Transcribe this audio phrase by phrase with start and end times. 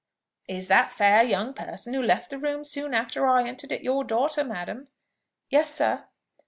[0.47, 4.03] "Is that fair young person who left the room soon after I entered it your
[4.03, 4.87] daughter, madam?"
[5.51, 6.05] "Yes, sir."